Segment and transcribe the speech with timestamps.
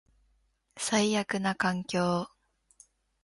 [0.79, 2.27] 最悪な環境